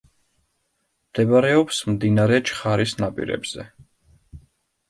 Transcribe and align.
მდებარეობს 1.09 1.81
მდინარე 1.93 2.39
ჩხარის 2.51 2.97
ნაპირებზე. 3.05 3.67